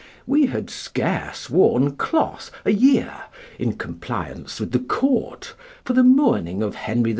[0.25, 3.13] We had scarce worn cloth a year,
[3.59, 5.53] in compliance with the court,
[5.85, 7.09] for the mourning of Henry II.